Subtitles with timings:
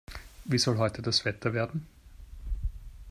[0.45, 1.85] Wie soll heute das Wetter werden?